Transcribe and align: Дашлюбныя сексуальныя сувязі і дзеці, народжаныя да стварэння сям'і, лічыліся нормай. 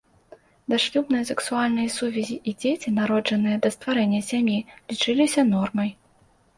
Дашлюбныя 0.73 1.23
сексуальныя 1.31 1.89
сувязі 1.97 2.39
і 2.53 2.55
дзеці, 2.65 2.95
народжаныя 2.97 3.63
да 3.69 3.75
стварэння 3.79 4.27
сям'і, 4.33 4.59
лічыліся 4.89 5.49
нормай. 5.57 5.99